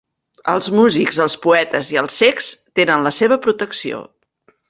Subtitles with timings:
[0.53, 2.49] Els músics, els poetes i els cecs
[2.81, 4.01] tenen la seva protecció.